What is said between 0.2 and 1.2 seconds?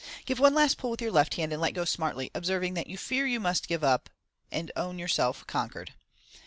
Give one last pull with your